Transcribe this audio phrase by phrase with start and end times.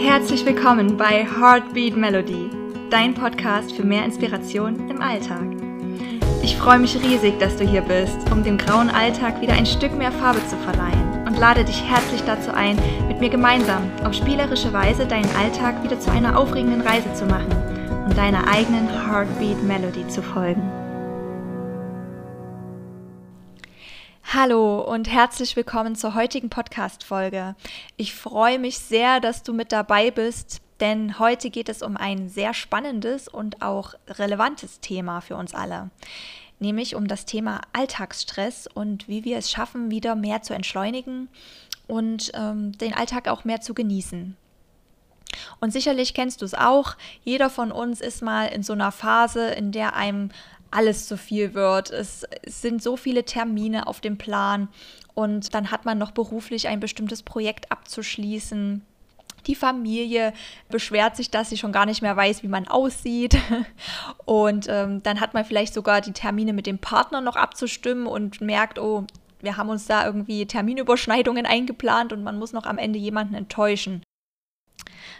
[0.00, 2.50] Herzlich willkommen bei Heartbeat Melody,
[2.90, 5.44] dein Podcast für mehr Inspiration im Alltag.
[6.42, 9.96] Ich freue mich riesig, dass du hier bist, um dem grauen Alltag wieder ein Stück
[9.96, 12.76] mehr Farbe zu verleihen und lade dich herzlich dazu ein,
[13.06, 17.52] mit mir gemeinsam auf spielerische Weise deinen Alltag wieder zu einer aufregenden Reise zu machen
[18.04, 20.85] und deiner eigenen Heartbeat Melody zu folgen.
[24.34, 27.54] Hallo und herzlich willkommen zur heutigen Podcast-Folge.
[27.96, 32.28] Ich freue mich sehr, dass du mit dabei bist, denn heute geht es um ein
[32.28, 35.90] sehr spannendes und auch relevantes Thema für uns alle,
[36.58, 41.28] nämlich um das Thema Alltagsstress und wie wir es schaffen, wieder mehr zu entschleunigen
[41.86, 44.36] und ähm, den Alltag auch mehr zu genießen.
[45.60, 49.50] Und sicherlich kennst du es auch, jeder von uns ist mal in so einer Phase,
[49.50, 50.30] in der einem
[50.70, 51.90] alles zu viel wird.
[51.90, 54.68] Es, es sind so viele Termine auf dem Plan
[55.14, 58.82] und dann hat man noch beruflich ein bestimmtes Projekt abzuschließen.
[59.46, 60.32] Die Familie
[60.68, 63.38] beschwert sich, dass sie schon gar nicht mehr weiß, wie man aussieht.
[64.24, 68.40] Und ähm, dann hat man vielleicht sogar die Termine mit dem Partner noch abzustimmen und
[68.40, 69.06] merkt, oh,
[69.40, 74.02] wir haben uns da irgendwie Terminüberschneidungen eingeplant und man muss noch am Ende jemanden enttäuschen.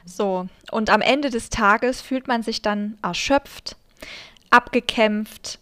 [0.04, 3.76] So, und am Ende des Tages fühlt man sich dann erschöpft,
[4.50, 5.58] abgekämpft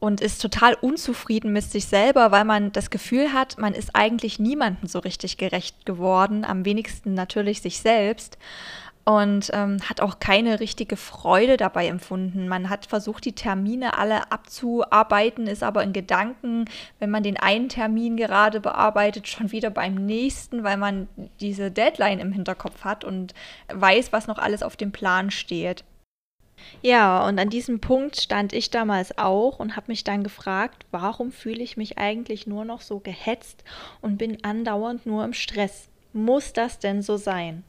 [0.00, 4.38] und ist total unzufrieden mit sich selber, weil man das Gefühl hat, man ist eigentlich
[4.38, 8.38] niemandem so richtig gerecht geworden, am wenigsten natürlich sich selbst
[9.08, 12.46] und ähm, hat auch keine richtige Freude dabei empfunden.
[12.46, 16.66] Man hat versucht, die Termine alle abzuarbeiten, ist aber in Gedanken,
[16.98, 21.08] wenn man den einen Termin gerade bearbeitet, schon wieder beim nächsten, weil man
[21.40, 23.32] diese Deadline im Hinterkopf hat und
[23.72, 25.84] weiß, was noch alles auf dem Plan steht.
[26.82, 31.32] Ja, und an diesem Punkt stand ich damals auch und habe mich dann gefragt, warum
[31.32, 33.64] fühle ich mich eigentlich nur noch so gehetzt
[34.00, 35.88] und bin andauernd nur im Stress?
[36.12, 37.64] Muss das denn so sein?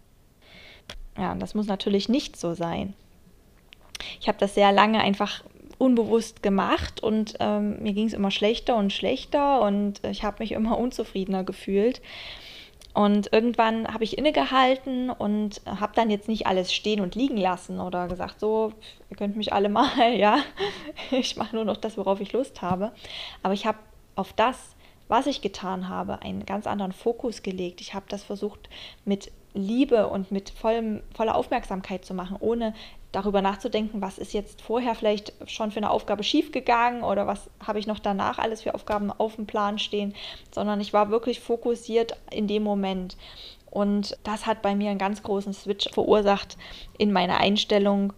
[1.17, 2.93] Ja, und das muss natürlich nicht so sein.
[4.21, 5.43] Ich habe das sehr lange einfach
[5.77, 10.51] unbewusst gemacht und ähm, mir ging es immer schlechter und schlechter und ich habe mich
[10.51, 12.01] immer unzufriedener gefühlt.
[12.99, 17.79] Und irgendwann habe ich innegehalten und habe dann jetzt nicht alles stehen und liegen lassen
[17.79, 18.73] oder gesagt, so,
[19.09, 20.39] ihr könnt mich alle mal, ja,
[21.09, 22.91] ich mache nur noch das, worauf ich Lust habe.
[23.41, 23.77] Aber ich habe
[24.17, 24.75] auf das,
[25.09, 27.81] was ich getan habe, einen ganz anderen Fokus gelegt.
[27.81, 28.69] Ich habe das versucht
[29.03, 32.73] mit Liebe und mit vollem, voller Aufmerksamkeit zu machen, ohne
[33.11, 37.79] darüber nachzudenken, was ist jetzt vorher vielleicht schon für eine Aufgabe schiefgegangen oder was habe
[37.79, 40.13] ich noch danach alles für Aufgaben auf dem Plan stehen,
[40.51, 43.17] sondern ich war wirklich fokussiert in dem Moment.
[43.71, 46.57] Und das hat bei mir einen ganz großen Switch verursacht
[46.97, 48.13] in meiner Einstellung.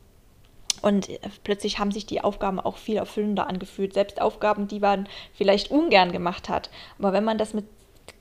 [0.81, 1.09] Und
[1.43, 3.93] plötzlich haben sich die Aufgaben auch viel erfüllender angefühlt.
[3.93, 6.69] Selbst Aufgaben, die man vielleicht ungern gemacht hat.
[6.97, 7.65] Aber wenn man das mit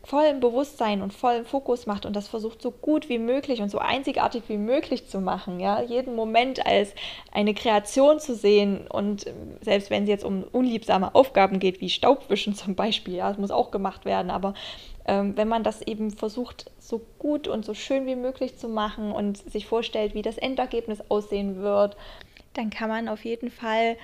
[0.03, 3.78] vollem Bewusstsein und vollem Fokus macht und das versucht so gut wie möglich und so
[3.78, 6.94] einzigartig wie möglich zu machen, ja, jeden Moment als
[7.32, 11.91] eine Kreation zu sehen und ähm, selbst wenn es jetzt um unliebsame Aufgaben geht, wie
[11.91, 14.54] Staubwischen zum Beispiel, ja, das muss auch gemacht werden, aber
[15.06, 19.12] ähm, wenn man das eben versucht, so gut und so schön wie möglich zu machen
[19.12, 21.97] und sich vorstellt, wie das Endergebnis aussehen wird,
[22.55, 23.97] dann kann man auf jeden Fall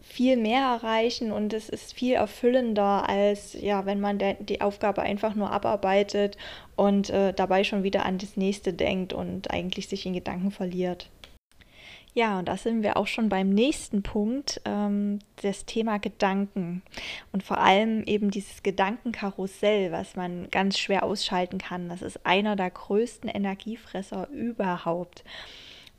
[0.00, 5.02] viel mehr erreichen und es ist viel erfüllender, als ja, wenn man der, die Aufgabe
[5.02, 6.36] einfach nur abarbeitet
[6.76, 11.10] und äh, dabei schon wieder an das nächste denkt und eigentlich sich in Gedanken verliert.
[12.16, 16.82] Ja, und da sind wir auch schon beim nächsten Punkt, ähm, das Thema Gedanken.
[17.32, 21.88] Und vor allem eben dieses Gedankenkarussell, was man ganz schwer ausschalten kann.
[21.88, 25.24] Das ist einer der größten Energiefresser überhaupt.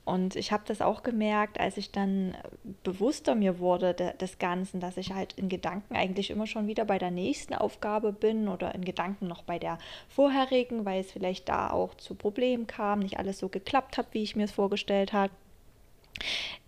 [0.06, 2.38] Und ich habe das auch gemerkt, als ich dann
[2.84, 6.86] bewusster mir wurde de, des Ganzen, dass ich halt in Gedanken eigentlich immer schon wieder
[6.86, 11.50] bei der nächsten Aufgabe bin oder in Gedanken noch bei der vorherigen, weil es vielleicht
[11.50, 15.12] da auch zu Problemen kam, nicht alles so geklappt hat, wie ich mir es vorgestellt
[15.12, 15.34] habe.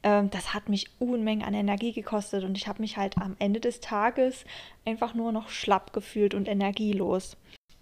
[0.02, 3.60] Ähm, das hat mich Unmengen an Energie gekostet und ich habe mich halt am Ende
[3.60, 4.46] des Tages
[4.84, 7.38] einfach nur noch schlapp gefühlt und energielos.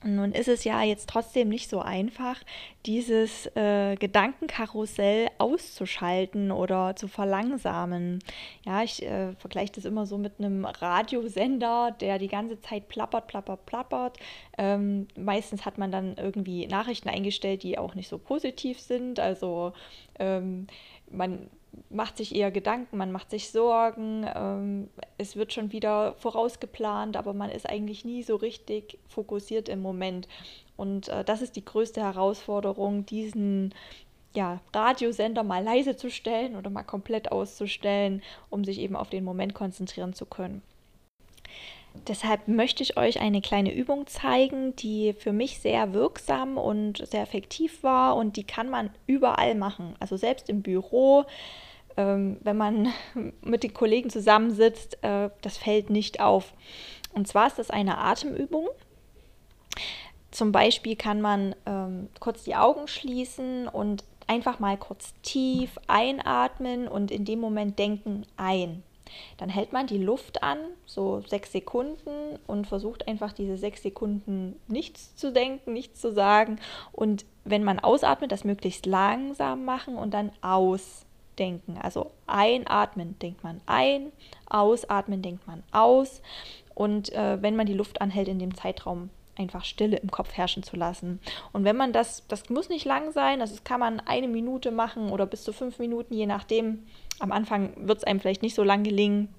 [0.08, 2.40] Nun ist es ja jetzt trotzdem nicht so einfach,
[2.86, 8.20] dieses äh, Gedankenkarussell auszuschalten oder zu verlangsamen.
[8.66, 13.26] Ja, ich äh, vergleiche das immer so mit einem Radiosender, der die ganze Zeit plappert,
[13.26, 14.18] plappert, plappert.
[14.60, 19.20] Ähm, meistens hat man dann irgendwie Nachrichten eingestellt, die auch nicht so positiv sind.
[19.20, 19.74] Also
[20.20, 20.68] ähm,
[21.10, 21.50] man
[21.90, 27.34] macht sich eher Gedanken, man macht sich Sorgen, ähm, es wird schon wieder vorausgeplant, aber
[27.34, 30.28] man ist eigentlich nie so richtig fokussiert im Moment.
[30.78, 33.74] Und äh, das ist die größte Herausforderung, diesen
[34.34, 39.24] ja, Radiosender mal leise zu stellen oder mal komplett auszustellen, um sich eben auf den
[39.24, 40.62] Moment konzentrieren zu können.
[42.08, 47.22] Deshalb möchte ich euch eine kleine Übung zeigen, die für mich sehr wirksam und sehr
[47.22, 49.96] effektiv war und die kann man überall machen.
[50.00, 51.26] Also selbst im Büro,
[51.98, 52.94] ähm, wenn man
[53.42, 56.54] mit den Kollegen zusammensitzt, äh, das fällt nicht auf.
[57.14, 58.68] Und zwar ist das eine Atemübung.
[60.32, 66.88] Zum Beispiel kann man ähm, kurz die Augen schließen und einfach mal kurz tief einatmen
[66.88, 68.84] und in dem Moment denken ein.
[69.38, 74.60] Dann hält man die Luft an, so sechs Sekunden und versucht einfach diese sechs Sekunden
[74.68, 76.60] nichts zu denken, nichts zu sagen.
[76.92, 81.78] Und wenn man ausatmet, das möglichst langsam machen und dann ausdenken.
[81.82, 84.12] Also einatmen denkt man ein,
[84.50, 86.22] ausatmen denkt man aus.
[86.74, 90.64] Und äh, wenn man die Luft anhält in dem Zeitraum, einfach Stille im Kopf herrschen
[90.64, 91.20] zu lassen.
[91.52, 95.12] Und wenn man das, das muss nicht lang sein, das kann man eine Minute machen
[95.12, 96.86] oder bis zu fünf Minuten, je nachdem,
[97.20, 99.30] am Anfang wird es einem vielleicht nicht so lang gelingen.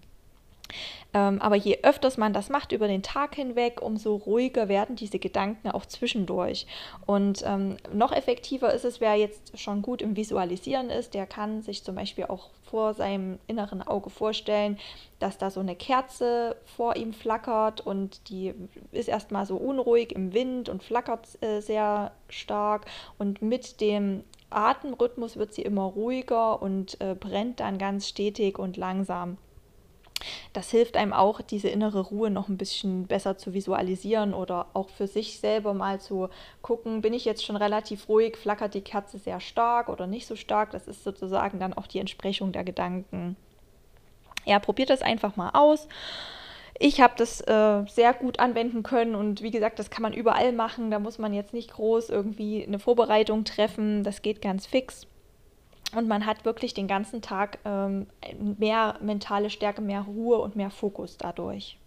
[1.14, 5.18] Ähm, aber je öfters man das macht über den Tag hinweg, umso ruhiger werden diese
[5.18, 6.66] Gedanken auch zwischendurch.
[7.06, 11.62] Und ähm, noch effektiver ist es, wer jetzt schon gut im Visualisieren ist, der kann
[11.62, 14.78] sich zum Beispiel auch vor seinem inneren Auge vorstellen,
[15.18, 18.52] dass da so eine Kerze vor ihm flackert und die
[18.92, 22.86] ist erstmal so unruhig im Wind und flackert äh, sehr stark.
[23.18, 28.76] Und mit dem Atemrhythmus wird sie immer ruhiger und äh, brennt dann ganz stetig und
[28.76, 29.38] langsam.
[30.52, 34.88] Das hilft einem auch, diese innere Ruhe noch ein bisschen besser zu visualisieren oder auch
[34.88, 36.30] für sich selber mal zu
[36.62, 40.34] gucken, bin ich jetzt schon relativ ruhig, flackert die Kerze sehr stark oder nicht so
[40.34, 40.70] stark.
[40.70, 43.36] Das ist sozusagen dann auch die Entsprechung der Gedanken.
[44.46, 45.88] Ja, probiert das einfach mal aus
[46.78, 50.52] ich habe das äh, sehr gut anwenden können und wie gesagt, das kann man überall
[50.52, 50.90] machen.
[50.90, 54.04] Da muss man jetzt nicht groß irgendwie eine Vorbereitung treffen.
[54.04, 55.06] Das geht ganz fix.
[55.94, 58.06] Und man hat wirklich den ganzen Tag ähm,
[58.58, 61.78] mehr mentale Stärke, mehr Ruhe und mehr Fokus dadurch.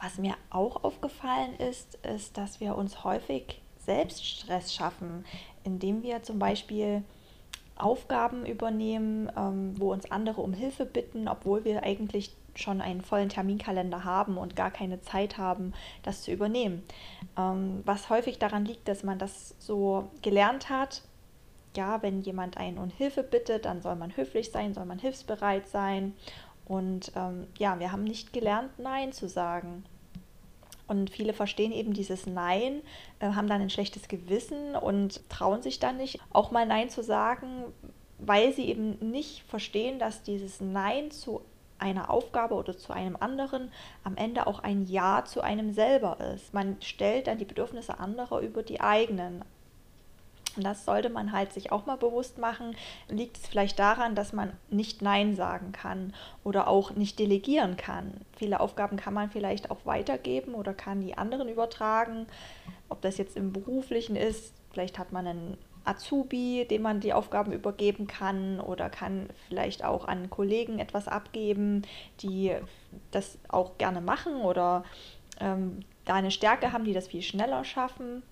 [0.00, 5.24] Was mir auch aufgefallen ist, ist, dass wir uns häufig selbst Stress schaffen,
[5.64, 7.02] indem wir zum Beispiel
[7.76, 13.28] Aufgaben übernehmen, ähm, wo uns andere um Hilfe bitten, obwohl wir eigentlich schon einen vollen
[13.28, 15.72] Terminkalender haben und gar keine Zeit haben,
[16.02, 16.82] das zu übernehmen.
[17.38, 21.02] Ähm, was häufig daran liegt, dass man das so gelernt hat.
[21.74, 25.68] Ja, wenn jemand einen um Hilfe bittet, dann soll man höflich sein, soll man hilfsbereit
[25.68, 26.14] sein.
[26.66, 29.84] Und ähm, ja, wir haben nicht gelernt, Nein zu sagen.
[30.86, 32.82] Und viele verstehen eben dieses Nein,
[33.20, 37.02] äh, haben dann ein schlechtes Gewissen und trauen sich dann nicht, auch mal Nein zu
[37.02, 37.64] sagen,
[38.18, 41.42] weil sie eben nicht verstehen, dass dieses Nein zu
[41.82, 43.70] einer Aufgabe oder zu einem anderen
[44.04, 46.54] am Ende auch ein Ja zu einem selber ist.
[46.54, 49.44] Man stellt dann die Bedürfnisse anderer über die eigenen.
[50.56, 52.76] Und das sollte man halt sich auch mal bewusst machen.
[53.08, 56.14] Liegt es vielleicht daran, dass man nicht Nein sagen kann
[56.44, 58.12] oder auch nicht delegieren kann?
[58.36, 62.26] Viele Aufgaben kann man vielleicht auch weitergeben oder kann die anderen übertragen.
[62.88, 67.52] Ob das jetzt im beruflichen ist, vielleicht hat man einen Azubi, dem man die Aufgaben
[67.52, 71.82] übergeben kann oder kann vielleicht auch an Kollegen etwas abgeben,
[72.20, 72.52] die
[73.10, 74.84] das auch gerne machen oder
[75.40, 78.22] ähm, da eine Stärke haben, die das viel schneller schaffen.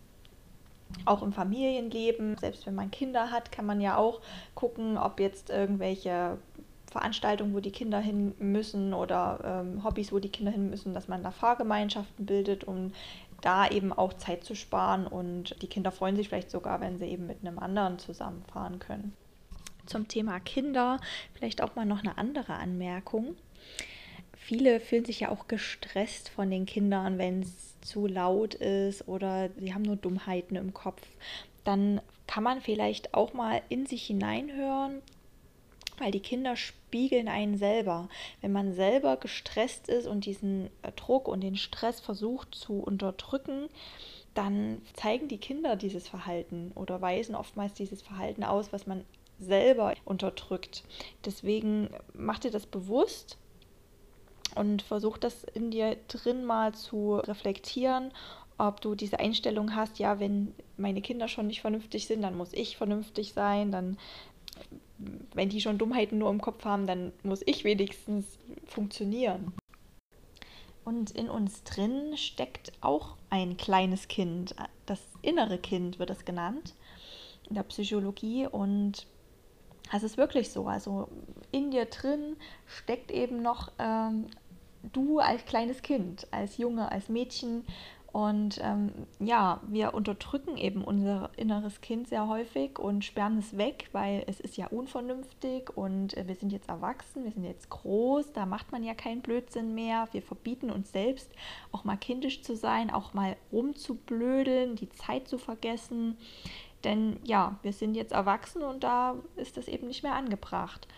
[1.04, 4.20] Auch im Familienleben, selbst wenn man Kinder hat, kann man ja auch
[4.54, 6.38] gucken, ob jetzt irgendwelche
[6.90, 11.06] Veranstaltungen, wo die Kinder hin müssen oder ähm, Hobbys, wo die Kinder hin müssen, dass
[11.06, 12.92] man da Fahrgemeinschaften bildet, um
[13.40, 17.06] da eben auch Zeit zu sparen und die Kinder freuen sich vielleicht sogar, wenn sie
[17.06, 19.14] eben mit einem anderen zusammenfahren können.
[19.86, 21.00] Zum Thema Kinder
[21.34, 23.36] vielleicht auch mal noch eine andere Anmerkung.
[24.36, 29.50] Viele fühlen sich ja auch gestresst von den Kindern, wenn es zu laut ist oder
[29.58, 31.02] sie haben nur Dummheiten im Kopf.
[31.64, 35.02] Dann kann man vielleicht auch mal in sich hineinhören,
[36.00, 38.08] weil die Kinder spiegeln einen selber.
[38.40, 43.68] Wenn man selber gestresst ist und diesen äh, Druck und den Stress versucht zu unterdrücken,
[44.34, 49.04] dann zeigen die Kinder dieses Verhalten oder weisen oftmals dieses Verhalten aus, was man
[49.38, 50.84] selber unterdrückt.
[51.24, 53.38] Deswegen mach dir das bewusst
[54.54, 58.12] und versuch das in dir drin mal zu reflektieren,
[58.60, 62.52] ob du diese Einstellung hast, ja, wenn meine Kinder schon nicht vernünftig sind, dann muss
[62.52, 63.96] ich vernünftig sein, dann
[65.34, 69.52] wenn die schon Dummheiten nur im Kopf haben, dann muss ich wenigstens funktionieren.
[70.84, 74.54] Und in uns drin steckt auch ein kleines Kind.
[74.86, 76.74] Das innere Kind wird es genannt
[77.48, 78.46] in der Psychologie.
[78.46, 79.06] Und
[79.92, 80.66] es ist wirklich so.
[80.66, 81.08] Also
[81.52, 84.26] in dir drin steckt eben noch ähm,
[84.92, 87.64] du als kleines Kind, als Junge, als Mädchen.
[88.12, 88.90] Und ähm,
[89.20, 94.40] ja, wir unterdrücken eben unser inneres Kind sehr häufig und sperren es weg, weil es
[94.40, 98.72] ist ja unvernünftig und äh, wir sind jetzt erwachsen, wir sind jetzt groß, da macht
[98.72, 100.08] man ja keinen Blödsinn mehr.
[100.10, 101.30] Wir verbieten uns selbst
[101.70, 106.16] auch mal kindisch zu sein, auch mal rumzublödeln, die Zeit zu vergessen.
[106.82, 110.88] Denn ja, wir sind jetzt erwachsen und da ist das eben nicht mehr angebracht.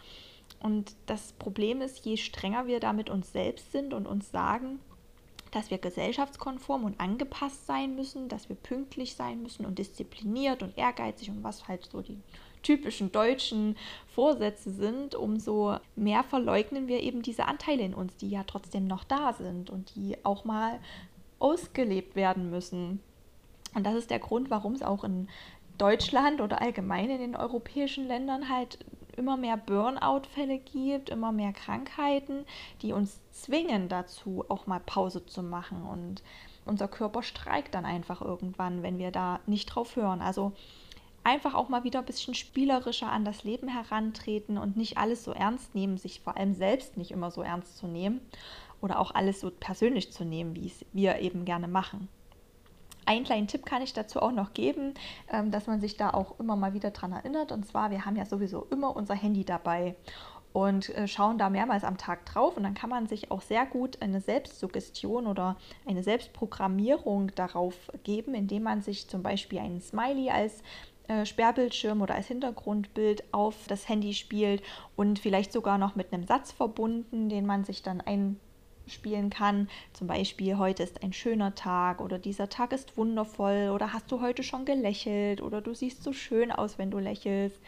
[0.60, 4.78] Und das Problem ist, je strenger wir da mit uns selbst sind und uns sagen,
[5.52, 10.76] dass wir gesellschaftskonform und angepasst sein müssen, dass wir pünktlich sein müssen und diszipliniert und
[10.76, 12.18] ehrgeizig und was halt so die
[12.62, 13.76] typischen deutschen
[14.14, 19.04] Vorsätze sind, umso mehr verleugnen wir eben diese Anteile in uns, die ja trotzdem noch
[19.04, 20.80] da sind und die auch mal
[21.38, 23.00] ausgelebt werden müssen.
[23.74, 25.28] Und das ist der Grund, warum es auch in
[25.76, 28.78] Deutschland oder allgemein in den europäischen Ländern halt
[29.16, 32.44] immer mehr Burnout-Fälle gibt, immer mehr Krankheiten,
[32.82, 35.82] die uns zwingen dazu, auch mal Pause zu machen.
[35.82, 36.22] Und
[36.64, 40.20] unser Körper streikt dann einfach irgendwann, wenn wir da nicht drauf hören.
[40.20, 40.52] Also
[41.24, 45.32] einfach auch mal wieder ein bisschen spielerischer an das Leben herantreten und nicht alles so
[45.32, 48.20] ernst nehmen, sich vor allem selbst nicht immer so ernst zu nehmen
[48.80, 52.08] oder auch alles so persönlich zu nehmen, wie es wir eben gerne machen.
[53.04, 54.94] Einen kleinen Tipp kann ich dazu auch noch geben,
[55.30, 57.52] ähm, dass man sich da auch immer mal wieder dran erinnert.
[57.52, 59.96] Und zwar, wir haben ja sowieso immer unser Handy dabei
[60.52, 62.56] und äh, schauen da mehrmals am Tag drauf.
[62.56, 65.56] Und dann kann man sich auch sehr gut eine Selbstsuggestion oder
[65.86, 70.62] eine Selbstprogrammierung darauf geben, indem man sich zum Beispiel einen Smiley als
[71.08, 74.62] äh, Sperrbildschirm oder als Hintergrundbild auf das Handy spielt
[74.94, 78.38] und vielleicht sogar noch mit einem Satz verbunden, den man sich dann ein
[78.86, 79.68] spielen kann.
[79.92, 84.20] Zum Beispiel, heute ist ein schöner Tag oder dieser Tag ist wundervoll oder hast du
[84.20, 87.58] heute schon gelächelt oder du siehst so schön aus, wenn du lächelst.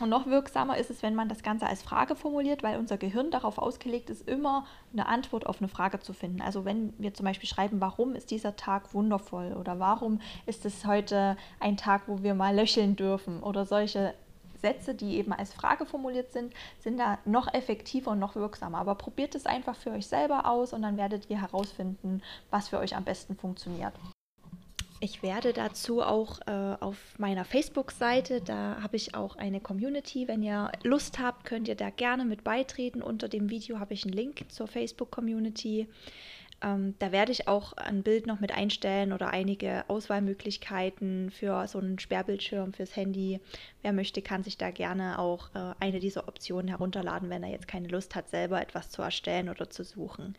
[0.00, 3.30] Und noch wirksamer ist es, wenn man das Ganze als Frage formuliert, weil unser Gehirn
[3.30, 6.40] darauf ausgelegt ist, immer eine Antwort auf eine Frage zu finden.
[6.40, 10.84] Also wenn wir zum Beispiel schreiben, warum ist dieser Tag wundervoll oder warum ist es
[10.84, 14.14] heute ein Tag, wo wir mal löcheln dürfen oder solche
[14.64, 18.78] Sätze, die eben als Frage formuliert sind, sind da noch effektiver und noch wirksamer.
[18.78, 22.78] Aber probiert es einfach für euch selber aus und dann werdet ihr herausfinden, was für
[22.78, 23.92] euch am besten funktioniert.
[25.00, 30.28] Ich werde dazu auch äh, auf meiner Facebook-Seite, da habe ich auch eine Community.
[30.28, 33.02] Wenn ihr Lust habt, könnt ihr da gerne mit beitreten.
[33.02, 35.88] Unter dem Video habe ich einen Link zur Facebook-Community.
[36.62, 41.78] Ähm, da werde ich auch ein Bild noch mit einstellen oder einige Auswahlmöglichkeiten für so
[41.78, 43.40] einen Sperrbildschirm fürs Handy.
[43.82, 47.68] Wer möchte, kann sich da gerne auch äh, eine dieser Optionen herunterladen, wenn er jetzt
[47.68, 50.36] keine Lust hat, selber etwas zu erstellen oder zu suchen.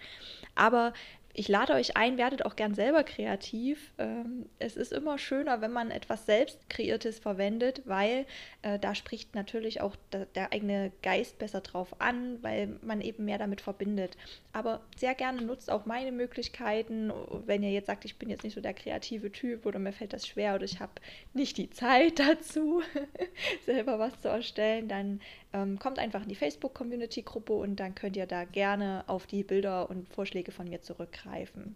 [0.55, 0.93] Aber
[1.37, 3.91] ich lade euch ein, werdet auch gern selber kreativ.
[3.97, 8.25] Ähm, es ist immer schöner, wenn man etwas selbst Kreiertes verwendet, weil
[8.61, 13.25] äh, da spricht natürlich auch der, der, eigene Geist besser drauf an, weil man eben
[13.25, 14.15] mehr damit verbindet.
[14.53, 17.11] Aber sehr gerne nutzt auch meine Möglichkeiten,
[17.45, 20.13] wenn ihr jetzt sagt, ich bin jetzt nicht so der kreative Typ oder mir fällt
[20.13, 20.93] das schwer oder ich habe
[21.33, 22.81] nicht die Zeit dazu,
[23.65, 25.19] selber was zu erstellen, dann
[25.55, 29.89] ähm, kommt einfach in die Facebook-Community-Gruppe und dann könnt ihr da gerne auf die Bilder
[29.89, 31.75] und Vorschläge von mir zurückgreifen.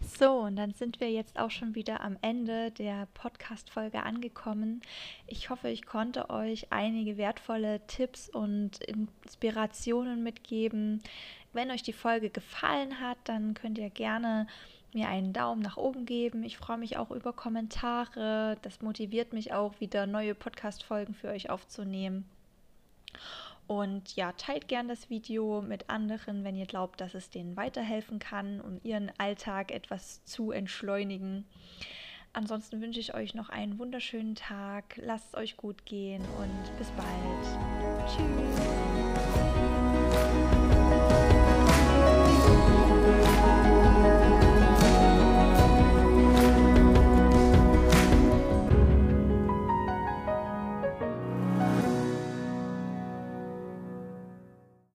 [0.00, 4.82] So, und dann sind wir jetzt auch schon wieder am Ende der Podcast-Folge angekommen.
[5.26, 11.00] Ich hoffe, ich konnte euch einige wertvolle Tipps und Inspirationen mitgeben.
[11.52, 14.46] Wenn euch die Folge gefallen hat, dann könnt ihr gerne
[14.92, 16.42] mir einen Daumen nach oben geben.
[16.42, 18.58] Ich freue mich auch über Kommentare.
[18.62, 22.28] Das motiviert mich auch, wieder neue Podcast-Folgen für euch aufzunehmen.
[23.66, 28.18] Und ja, teilt gern das Video mit anderen, wenn ihr glaubt, dass es denen weiterhelfen
[28.18, 31.46] kann, um ihren Alltag etwas zu entschleunigen.
[32.32, 34.96] Ansonsten wünsche ich euch noch einen wunderschönen Tag.
[34.96, 37.46] Lasst es euch gut gehen und bis bald.
[38.08, 38.60] Tschüss.